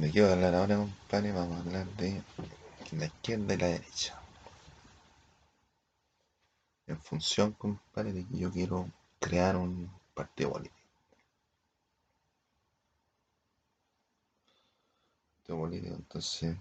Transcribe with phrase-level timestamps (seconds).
[0.00, 1.30] ¿De qué voy a hablar ahora, compadre?
[1.30, 2.22] Vamos a hablar de
[2.92, 4.18] la izquierda y la derecha.
[6.86, 10.88] En función, compadre, de que yo quiero crear un partido político.
[15.36, 16.56] Partido político, entonces.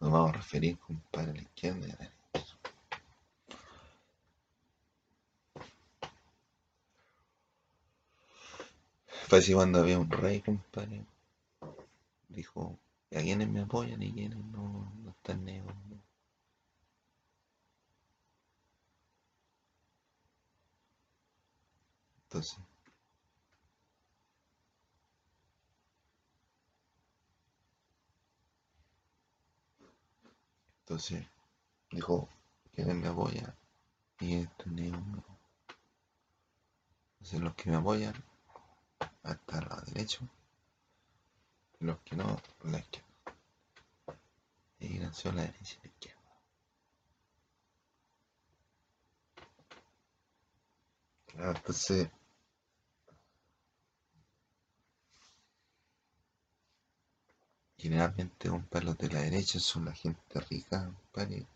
[0.00, 2.13] Nos vamos a referir, compadre, a la izquierda y a la derecha.
[9.28, 11.04] Fue así cuando había un rey, compadre.
[12.28, 12.78] Dijo,
[13.10, 15.74] ¿a quiénes me apoyan y quiénes no, no están negros?
[22.24, 22.58] Entonces,
[30.80, 31.26] entonces
[31.90, 32.28] dijo,
[32.74, 33.54] ¿quiénes me apoyan
[34.20, 35.24] y están negros?
[37.14, 38.14] Entonces los que me apoyan
[39.22, 40.28] hasta el lado derecho,
[41.80, 43.08] los que no, la izquierda.
[44.80, 46.20] Y nació la derecha y la izquierda.
[51.26, 52.08] Claro, entonces,
[57.76, 61.46] generalmente, compadre, los de la derecha son la gente rica, compadre,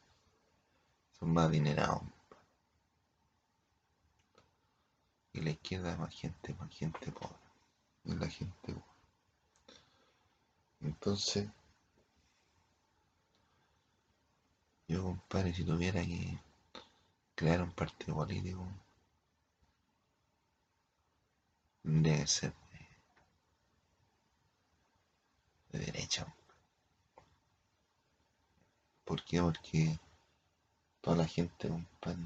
[1.18, 2.02] son más adinerados.
[5.32, 7.48] Y la izquierda más gente, más gente pobre
[8.04, 8.74] y la gente
[10.80, 11.48] Entonces,
[14.88, 16.38] yo, compadre, si tuviera que
[17.34, 18.66] crear un partido político,
[21.82, 22.52] debe ser
[25.72, 26.26] de, derecha.
[29.04, 29.40] ¿Por qué?
[29.40, 29.98] Porque
[31.00, 32.18] toda la gente, compadre,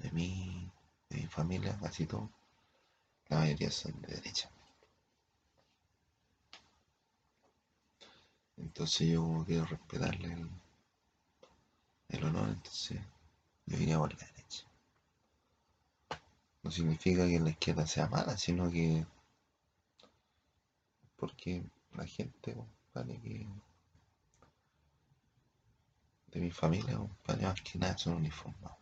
[0.00, 0.70] de, de
[1.10, 2.30] de mi familia, casi todo,
[3.30, 4.50] la mayoría son de derecha.
[8.56, 10.36] Entonces yo quiero respetarle
[12.08, 13.00] el, honor, entonces
[13.66, 14.66] yo iría por la derecha.
[16.62, 19.06] No significa que la izquierda sea mala, sino que
[21.16, 21.62] porque
[21.92, 23.46] la gente, compadre, que
[26.28, 28.78] de mi familia, compadre, más que nada son uniformados.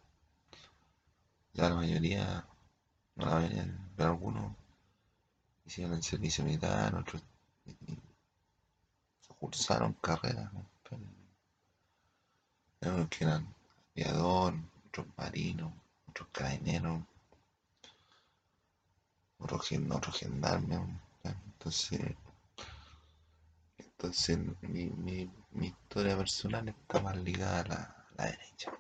[1.53, 4.53] La mayoría, no la mayoría, pero algunos
[5.67, 7.23] hicieron el servicio militar, otros
[9.39, 10.51] cursaron carreras,
[12.81, 13.55] unos que eran
[13.93, 14.55] aviador,
[14.89, 15.73] otros marinos,
[16.09, 17.03] otros carabineros,
[19.39, 20.81] otros, otros gendarmes,
[21.25, 22.01] entonces,
[23.79, 28.73] entonces mi, mi, mi, historia personal está más ligada a la, la derecha.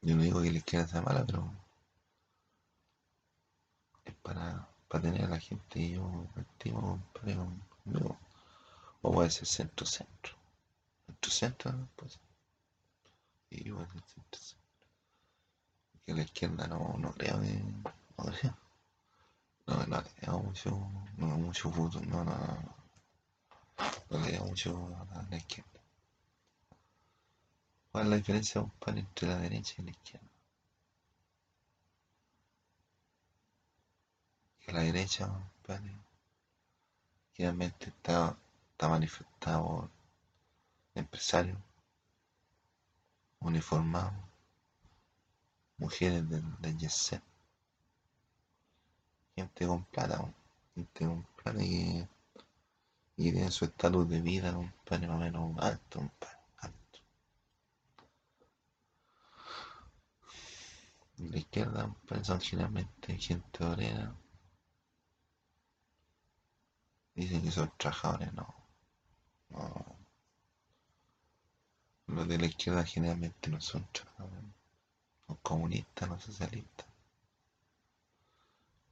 [0.00, 1.61] Yo no digo que la izquierda sea mala, pero
[4.32, 6.98] para, para tener a la gente que yo estimo,
[7.84, 8.18] no.
[9.02, 10.34] O puede ser centro-centro.
[11.06, 11.88] Centro-centro.
[13.50, 14.58] Y puede ser centro-centro.
[16.06, 17.62] Que la izquierda no, no creo que.
[18.16, 18.56] No creo.
[19.66, 20.70] No, no creo mucho.
[21.16, 22.08] No mucho fútbol.
[22.08, 22.74] No, no, no.
[24.10, 25.70] No creo mucho a la izquierda.
[27.90, 30.31] ¿Cuál es la diferencia, compadre, entre la derecha y la izquierda?
[34.72, 35.92] La derecha, compadre
[37.34, 38.34] Finalmente está,
[38.80, 39.90] manifestado por
[40.94, 41.58] empresarios
[43.40, 44.14] uniformados,
[45.76, 46.78] mujeres del, del
[49.36, 50.32] gente con plata,
[50.74, 52.08] gente con plata y,
[53.18, 56.10] y su estatus de vida, un más o menos alto,
[56.60, 56.98] alto.
[61.18, 64.14] la izquierda, son generalmente gente obrera,
[67.14, 68.46] Dicen que son trabajadores, no.
[69.50, 69.96] no.
[72.06, 74.44] Los de la izquierda generalmente no son trabajadores.
[75.28, 76.86] No comunistas, no socialistas.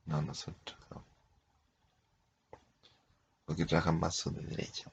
[0.04, 1.08] No, no son trabajadores.
[3.46, 4.90] Los que trabajan más son de derecha.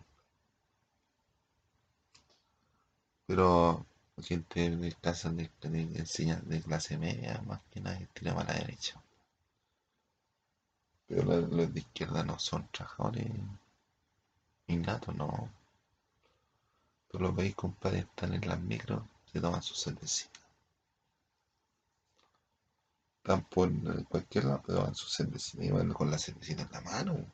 [3.27, 3.85] Pero
[4.21, 8.99] gente de clase de, de, de clase media más que nadie tira a la derecha.
[11.07, 13.27] Pero los, de izquierda no son trabajadores
[14.67, 15.49] innatos, no.
[17.09, 19.01] Tú los veis, compadre, están en las micros,
[19.31, 20.43] se toman sus cervecitas.
[23.17, 23.69] Están por
[24.05, 27.25] cualquier lado, se toman sus cervecitas y van con la cervecita en la mano.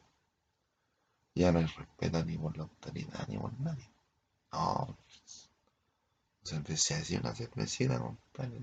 [1.36, 3.90] Ya no hay respeto ni por la autoridad ni por nadie.
[4.52, 4.96] No,
[6.44, 8.62] cerveza, así una cervecita, compadre.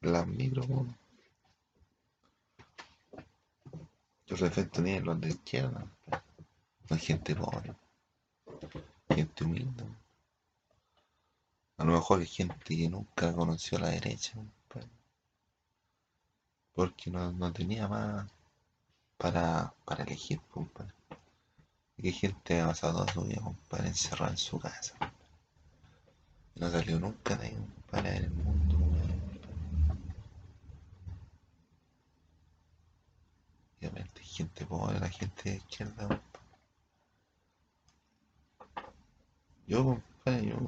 [0.00, 0.96] Las micro, weón.
[4.28, 5.86] Los efectos tienen los de izquierda,
[6.90, 7.74] hay gente pobre,
[9.08, 9.84] gente humilde.
[11.78, 14.32] A lo mejor hay gente que nunca conoció la derecha.
[16.74, 18.28] Porque no, no tenía más
[19.16, 20.92] para, para elegir, compadre.
[21.98, 24.94] Y hay gente ha pasado toda su vida, compadre, encerrada en su casa.
[26.54, 29.26] No salió nunca de ahí, compadre, en el mundo, weón.
[33.80, 36.22] Y obviamente hay gente pobre, la gente de izquierda.
[39.66, 40.58] Yo, compadre, yo,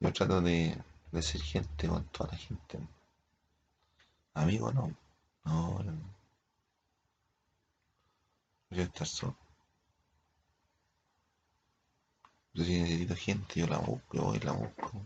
[0.00, 0.76] yo trato de,
[1.12, 2.78] de ser gente con toda la gente.
[4.34, 4.94] Amigo no,
[5.44, 5.92] no, no.
[8.70, 9.36] Yo estar solo.
[12.54, 15.02] Yo si necesito gente, yo la busco, yo y la busco.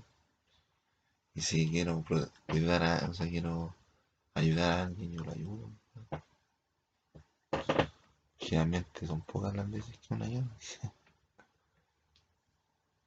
[1.35, 2.05] Y si quiero
[2.47, 3.75] cuidar a, o sea, quiero
[4.35, 5.71] ayudar a alguien, yo lo ayudo.
[8.49, 10.49] Generalmente son pocas las veces que uno ayuda.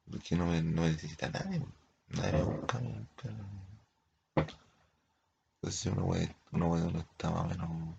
[0.08, 1.60] Porque no me, no necesita nadie.
[2.10, 2.80] Nadie me busca.
[5.56, 7.96] Entonces uno puede, uno puede no está más o menos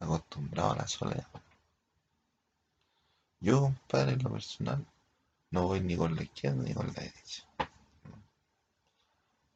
[0.00, 1.28] acostumbrado a la soledad.
[3.40, 4.86] Yo, compadre, en lo personal,
[5.50, 7.46] no voy ni con la izquierda ni con la derecha.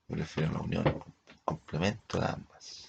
[0.07, 1.03] Yo prefiero la unión,
[1.47, 2.86] complemento de ambas.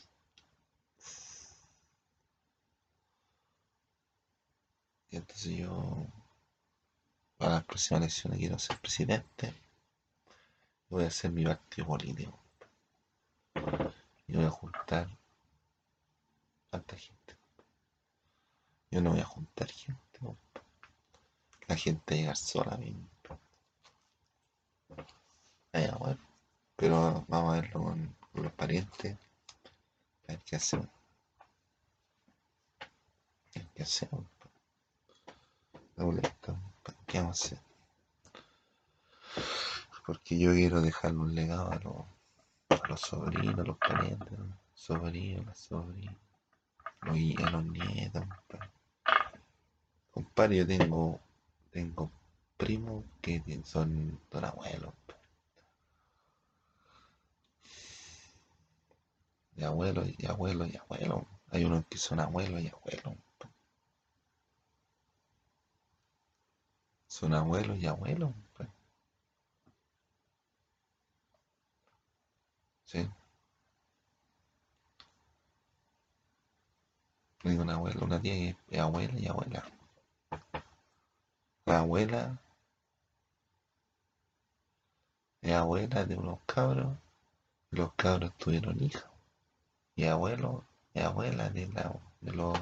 [5.09, 6.05] Y entonces yo,
[7.37, 9.53] para las próximas elecciones, quiero ser presidente.
[10.89, 12.39] Voy a hacer mi partido político.
[14.27, 15.07] Y voy a juntar
[16.69, 17.37] tanta gente.
[18.91, 19.97] Yo no voy a juntar gente.
[21.67, 22.95] La gente va a llegar sola a mí.
[25.99, 26.17] Bueno.
[26.75, 29.17] Pero vamos a verlo con, con los parientes.
[30.27, 30.87] A ver qué hacemos.
[32.79, 34.36] A ver qué hacemos.
[35.97, 36.55] La boleta,
[37.07, 37.59] ¿Qué vamos a hacer?
[40.05, 44.55] Porque yo quiero dejarle un legado a los, a los sobrinos, a los parientes, ¿no?
[44.75, 46.15] sobrinos, las sobrinas,
[47.01, 48.23] los, a los nietos.
[48.23, 48.69] Compadre.
[50.11, 51.19] Compadre, yo tengo,
[51.71, 52.11] tengo
[52.57, 54.93] primos que son don abuelos.
[59.55, 61.23] Y abuelos, y abuelos, y abuelos.
[61.49, 63.15] Hay unos que son abuelos y abuelos.
[67.19, 68.31] Son abuelos y abuelos.
[68.31, 68.71] compadre.
[72.85, 73.09] Sí.
[77.41, 79.63] Tengo una abuela, una tía que abuela y abuela.
[81.65, 82.39] La abuela
[85.41, 86.97] es abuela de unos cabros,
[87.71, 89.09] los cabros tuvieron hijas.
[89.95, 92.59] Y abuelo es abuela de, la, de, los,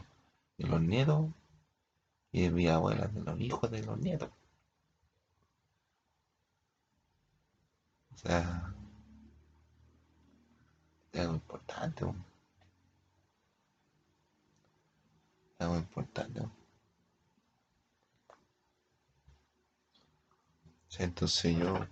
[0.57, 1.25] de los nietos,
[2.31, 4.29] y es mi abuela de los hijos de los nietos.
[8.15, 8.73] O sea,
[11.11, 12.15] es algo importante, ¿no?
[15.53, 16.39] es algo importante.
[16.39, 16.47] ¿no?
[20.87, 21.87] O sea, entonces yo,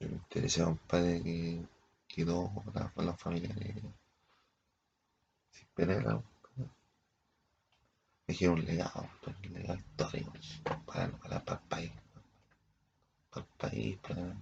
[0.00, 1.64] yo me interesé a un padre que
[2.08, 3.74] quedó la, la familia de
[5.50, 6.22] sin pelea,
[8.26, 10.32] dejé un legado, un legado histórico
[10.86, 11.92] para, para, para el país,
[14.02, 14.36] para...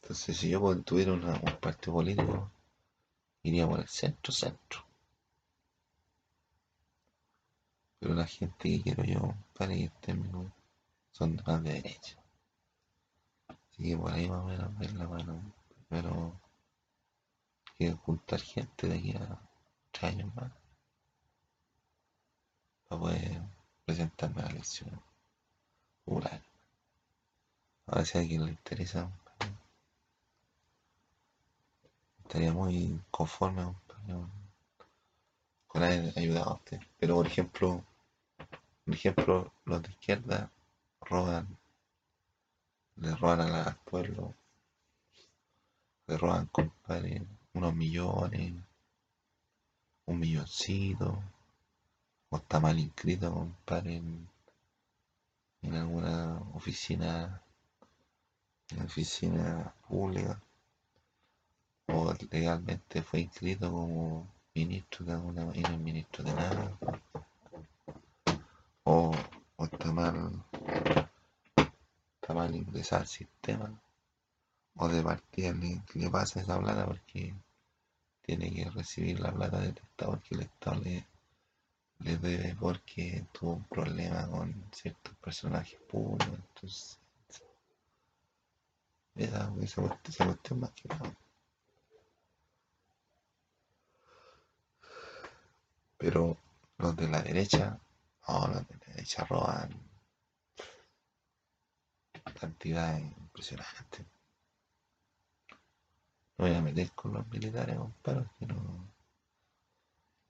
[0.00, 2.48] Entonces si yo pues, tuviera una- un partido político,
[3.42, 4.84] iría por el centro, centro.
[7.98, 10.30] Pero la gente que quiero yo, para que estén,
[11.12, 12.16] son más de derecha.
[13.70, 15.52] Así que por ahí más o menos ver la mano.
[15.90, 16.40] Pero
[17.76, 19.38] quiero juntar gente de aquí a
[19.92, 20.50] tres años más
[22.88, 23.42] para poder
[23.84, 24.98] presentarme a la elección.
[27.94, 29.08] A ver si a alguien le interesa.
[32.24, 33.72] Estaría muy conforme
[35.68, 36.80] con haber ayudado a usted.
[36.98, 37.84] Pero por ejemplo,
[38.84, 40.50] por ejemplo, los de izquierda
[41.02, 41.56] roban,
[42.96, 44.34] le roban a la- al pueblo,
[46.08, 47.22] le roban, compadre,
[47.52, 48.54] unos millones,
[50.06, 51.22] un milloncito,
[52.30, 54.02] o está mal inscrito, compadre,
[55.62, 57.43] en alguna oficina,
[58.70, 60.40] en oficina pública,
[61.88, 66.78] o legalmente fue inscrito como ministro de alguna y no es ministro de nada.
[69.94, 70.44] mal,
[72.20, 73.80] está mal ingresar al sistema,
[74.76, 77.34] o de partida le, le pasa esa plata porque
[78.22, 81.06] tiene que recibir la plata del Estado porque el Estado le,
[82.00, 86.98] le debe porque tuvo un problema con ciertos personajes públicos, entonces
[89.14, 90.88] esa, esa, esa más que.
[95.98, 96.36] Pero
[96.78, 97.78] los de la derecha,
[98.28, 99.70] no, los de la derecha roban
[102.40, 104.06] cantidades impresionantes.
[106.36, 108.92] No voy a meter con los militares, compadre, que no.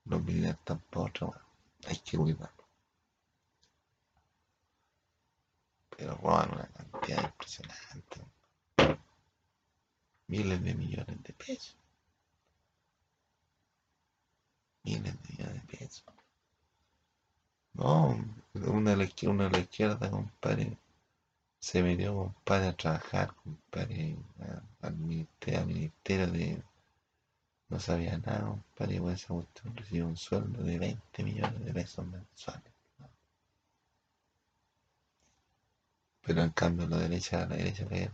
[0.05, 0.59] Los militares
[0.93, 1.35] bueno.
[1.87, 2.67] hay que cuidarlos.
[5.97, 8.24] Pero roban una cantidad impresionante.
[10.35, 11.76] Miles de millones de pesos.
[14.85, 16.05] Miles de millones de pesos.
[17.75, 18.17] No,
[18.55, 20.79] una de la izquierda, una la izquierda compadre,
[21.61, 26.62] se metió, compadre, a trabajar, compadre, a- al ministerio, ministerio de...
[27.69, 32.07] No sabía nada, compadre, por esa cuestión recibió un sueldo de 20 millones de pesos
[32.07, 32.73] mensuales.
[36.23, 38.11] Pero en cambio la derecha, la derecha que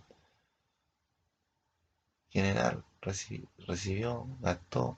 [2.30, 4.96] general reci- recibió, gastó,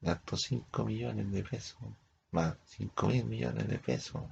[0.00, 1.78] gastó 5 millones de pesos,
[2.30, 4.22] más 5 mil millones de pesos,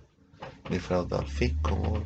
[0.70, 2.02] defraudó al fisco por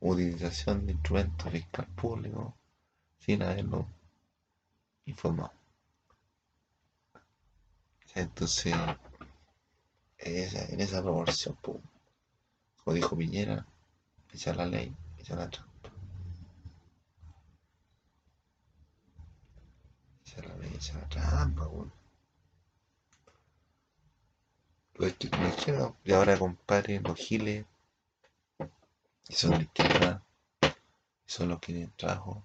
[0.00, 2.52] utilización de instrumentos fiscal públicos
[3.18, 3.86] sin haberlo
[5.06, 5.52] informado.
[8.14, 8.74] Entonces,
[10.18, 11.78] en esa, en esa proporción, pues,
[12.84, 13.66] como dijo Piñera,
[14.32, 15.77] echar la ley, echar la trampa.
[20.38, 21.68] La trampa,
[26.04, 27.66] y ahora compadre, los giles,
[29.24, 30.22] que son de izquierda,
[30.62, 32.44] y son los que trabajo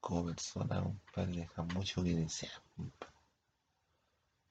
[0.00, 2.62] como persona, compadre, dejan mucho que desear.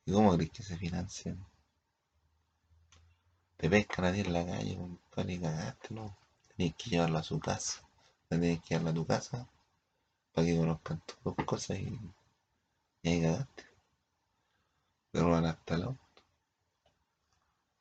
[0.05, 1.43] ¿Y cómo crees que se financian?
[3.57, 6.15] Te pescan a ti en la calle, compadre, y cagaste, ¿no?
[6.55, 7.81] Tienes que llevarlo a su casa.
[8.29, 9.47] Tienes que llevarlo a tu casa
[10.33, 11.99] para que conozcan todas las cosas y,
[13.03, 13.63] y ahí cagaste.
[15.11, 16.23] Te roban hasta el auto,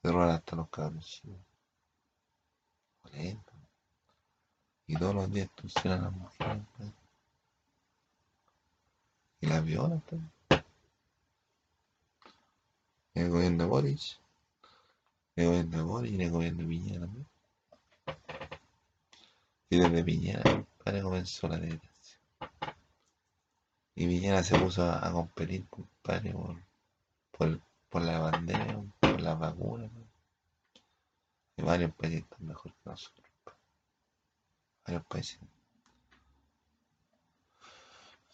[0.02, 1.40] te roban hasta los cabros chicos.
[4.86, 6.92] Y todos los días extorsionan a las mujeres, compadre.
[9.40, 10.32] Y las violan también.
[13.14, 14.20] En el gobierno de Boris,
[15.36, 17.26] el gobierno de Boris y el gobierno de Piñera también.
[19.70, 21.91] Y desde Piñera, compadre, comenzó la desgracia.
[23.94, 26.56] Y Piñera se puso a, competir, compadre, por,
[27.30, 29.90] por, por la pandemia, por las vacunas.
[31.56, 33.26] Y varios países están mejor que nosotros.
[34.86, 35.38] Varios países.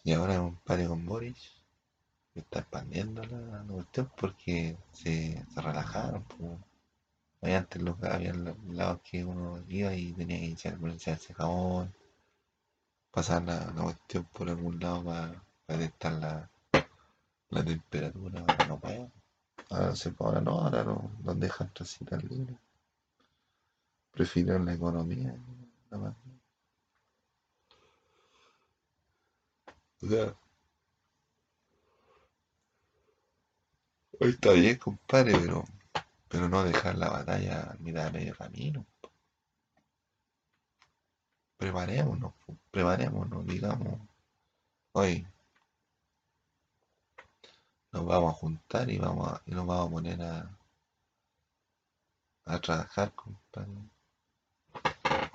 [0.03, 1.51] Y ahora, compadre, con Boris,
[2.33, 6.23] está expandiendo la, cuestión porque se, se relajaron.
[6.23, 7.53] Pues.
[7.53, 11.93] Antes los, había lados que uno iba y tenía que echar, echarse jabón,
[13.11, 16.49] pasar la, la cuestión por algún lado para detectar la,
[17.49, 19.11] la temperatura, ahora no puedo.
[19.69, 22.57] Ahora, se, ahora no, ahora no, nos dejan transitar libre.
[24.11, 25.35] Prefieren la economía.
[25.91, 26.15] más.
[30.01, 30.33] O sea,
[34.19, 35.65] hoy está bien, compadre, pero,
[36.29, 38.85] pero no dejar la batalla a mitad de medio camino.
[41.57, 43.99] Preparémonos, po, preparémonos, digamos,
[44.93, 45.27] hoy
[47.91, 50.57] nos vamos a juntar y vamos a, y nos vamos a poner a,
[52.45, 53.71] a trabajar, compadre,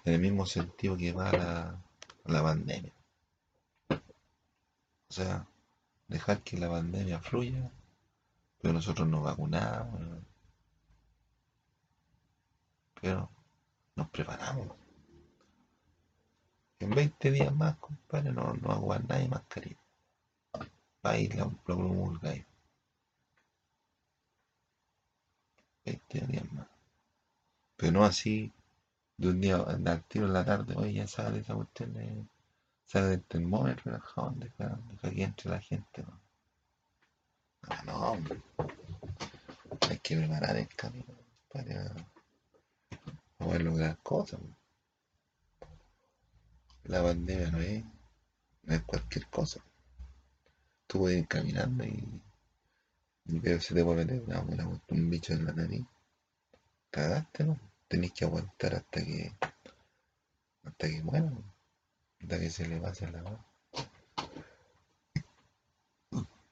[0.05, 1.79] en el mismo sentido que va la,
[2.25, 2.93] la pandemia.
[3.91, 5.47] O sea,
[6.09, 7.71] dejar que la pandemia fluya,
[8.61, 10.01] pero nosotros nos vacunamos,
[13.01, 13.31] pero
[13.97, 14.69] nos preparamos.
[16.81, 19.84] En 20 días más, compadre, no, no va a nadie mascarilla.
[21.13, 22.45] Ir la, la promulga ahí.
[25.85, 26.67] 20 días más.
[27.77, 28.53] Pero no así,
[29.17, 32.25] de un día al tiro en la tarde, oye, ya sale esa cuestión de,
[32.87, 36.21] sale del termómetro, el jabón, deja, que entre la gente, ¿no?
[37.63, 38.41] Ah, no, hombre.
[39.89, 41.15] Hay que preparar el camino
[41.53, 41.95] para
[43.39, 44.41] poder lograr cosas.
[46.85, 47.85] La pandemia no es,
[48.65, 49.61] no es cualquier cosa.
[50.95, 52.23] Tú puedes caminando y,
[53.27, 55.85] y pero se te meter una, una- un bicho en la nariz
[56.91, 57.61] cagaste, ¿no?
[57.89, 59.31] Tenés que aguantar hasta que
[60.65, 61.31] hasta que muera,
[62.23, 63.45] hasta que se le pase la mano.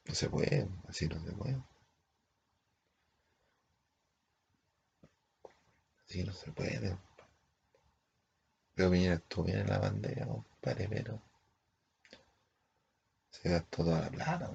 [0.04, 1.56] No se puede, así no se puede.
[6.08, 6.96] Así no se puede.
[8.74, 11.22] Pero mira, estuvo bien en la bandera, compadre, pero
[13.32, 14.50] se gastó toda la plata.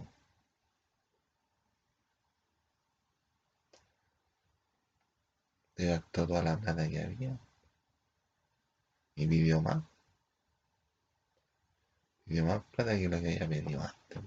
[5.76, 7.40] Se gastó toda la plata que había.
[9.16, 9.84] Y vivió más.
[12.26, 14.24] Vivió más plata que lo que había pedido antes.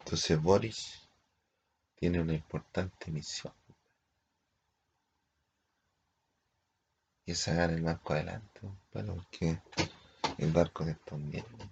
[0.00, 1.08] Entonces Boris
[1.96, 3.54] tiene una importante misión.
[7.26, 8.60] Y es sacar el barco adelante,
[8.92, 9.58] porque
[10.38, 11.70] el barco se está hundiendo.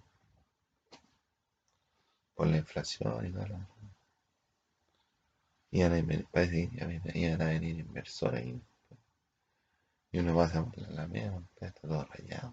[2.34, 3.72] Por la inflación y todo lo
[5.72, 5.88] y a
[6.30, 8.44] parece que iban a venir inversores.
[10.12, 12.52] Y uno pasa por la mía, está todo rayado.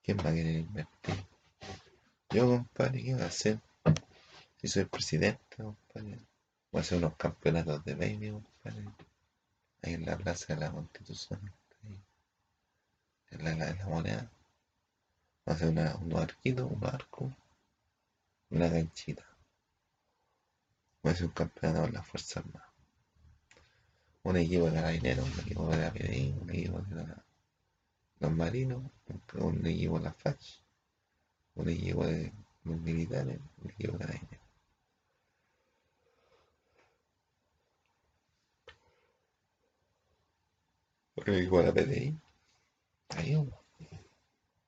[0.00, 1.26] ¿Quién va a querer invertir?
[2.30, 3.58] Yo, compadre, ¿qué voy a hacer?
[4.58, 6.20] Si soy presidente, compadre,
[6.70, 8.84] voy a hacer unos campeonatos de baby, compadre.
[9.82, 11.52] Ahí en la plaza de la Constitución,
[13.30, 14.30] en, la, en la moneda.
[15.44, 17.32] Voy a hacer una, unos arquitos, un arco,
[18.50, 19.24] una canchita.
[21.02, 22.68] Voy a hacer un campeonato con las Fuerzas Armadas.
[24.22, 27.06] Un equipo de carabineros, un equipo de la PDI, un equipo de
[28.20, 28.82] los marinos,
[29.34, 30.60] un, equipo de la FACH,
[31.54, 32.32] un equipo de
[32.64, 34.29] los militares, un equipo de carabineros.
[41.26, 42.18] Equipo de la PDI.
[43.10, 43.54] Ahí vamos.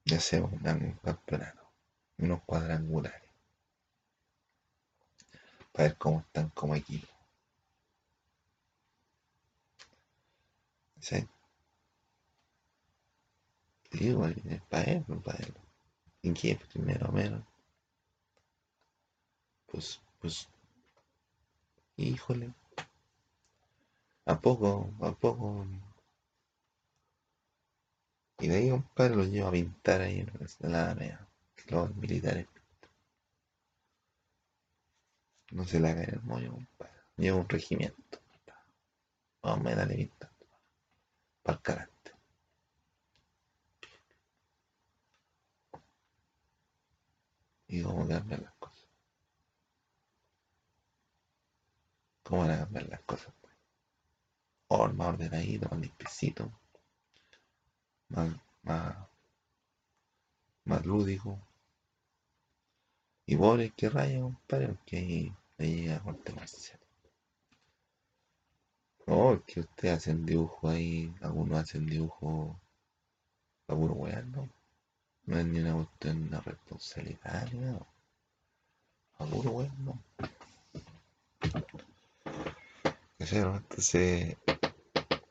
[0.04, 1.62] Y hacemos un campeonato,
[2.18, 3.22] unos cuadrangulares
[5.72, 7.08] para ver cómo están como equipo.
[11.00, 11.26] ¿Sí?
[13.90, 15.54] Digo, es para él, no para él.
[16.22, 17.42] ¿En qué primero o menos?
[19.66, 20.48] Pues, pues,
[21.96, 22.52] híjole.
[24.26, 24.90] ¿A poco?
[25.00, 25.66] ¿A poco?
[28.42, 31.28] Y de ahí, compadre, lo llevo a pintar ahí en la mea.
[31.68, 32.48] Los militares
[35.52, 36.92] no se le haga el mollo, compadre.
[37.16, 38.18] Lleva un regimiento.
[39.42, 40.32] Vamos a darle vista.
[41.44, 42.14] Para el carácter.
[47.68, 48.88] Y cómo cambiar las cosas.
[52.24, 53.32] ¿Cómo van a cambiar las cosas?
[53.40, 54.94] Pues?
[54.94, 56.50] Más ordenadito, más limpiecito.
[58.14, 58.30] Más,
[58.62, 58.96] más,
[60.64, 61.38] más lúdico.
[63.26, 66.78] Y pobre que raya, compadre, que ahí a corte marcial.
[69.06, 72.60] Oh, que ustedes hacen dibujo ahí, algunos hacen dibujo
[73.66, 73.94] a puro
[74.26, 74.48] ¿no?
[75.24, 77.86] No es ni una cuestión, una responsabilidad, ¿no?
[79.18, 80.02] A puro weón, ¿no?
[83.18, 84.36] Entonces,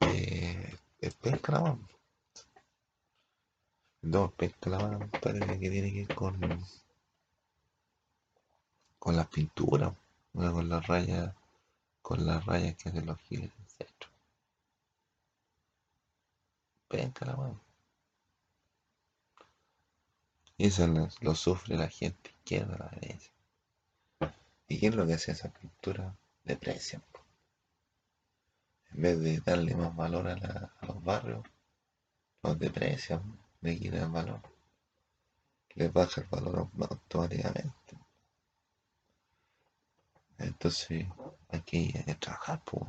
[0.02, 1.88] eh, es pesca la mano.
[4.04, 5.10] No, pesca la
[5.60, 6.40] que tiene que ir con,
[9.00, 9.94] con las pinturas
[10.34, 11.36] con las rayas,
[12.02, 14.10] con las rayas que hacen los giles del centro.
[17.26, 17.62] La mano.
[20.58, 20.88] Y eso
[21.22, 23.32] lo, sufre la gente izquierda, la derecha.
[24.68, 26.16] ¿Y qué es lo que hace esa pintura?
[26.44, 27.04] Deprecian.
[28.92, 31.44] En vez de darle más valor a, los barrios,
[32.44, 34.41] los deprecian, le quitan el valor.
[35.76, 37.97] Les baja el valor automáticamente.
[40.38, 41.06] Entonces
[41.50, 42.84] hay que, trabajar, pues.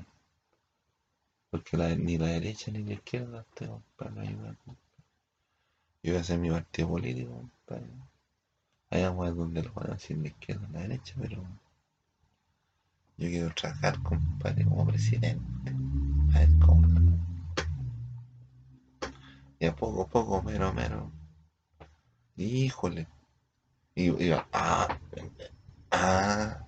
[1.51, 4.57] Porque ni la derecha ni la izquierda te van a ayudar.
[6.03, 7.93] Yo voy a hacer mi partido político, compadre.
[8.91, 11.45] Hay aguas donde lo van a decir la izquierda y la derecha, pero
[13.19, 15.73] yo quiero trabajar, compadre, como presidente.
[16.35, 17.32] A ver cómo.
[19.63, 21.13] Y a poco a poco, mero, mero.
[22.37, 23.07] Híjole.
[23.95, 24.99] Y, y ah,
[25.93, 26.67] ah,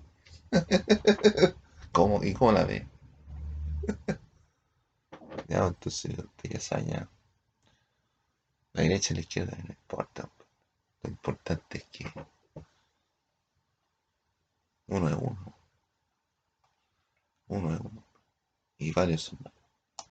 [1.91, 2.23] ¿Cómo?
[2.23, 2.87] ¿Y cómo la ve?
[5.49, 7.05] ya, entonces ya sabe
[8.71, 10.29] La derecha y la izquierda no importa.
[11.03, 12.05] Lo importante es que
[14.87, 15.57] uno es uno.
[17.49, 18.05] Uno es uno.
[18.77, 19.54] Y varios son más.